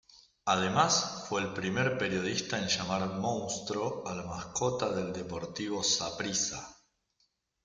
[0.45, 6.75] Además fue el primer periodista en llamar "Monstruo" a la mascota del Deportivo Saprissa.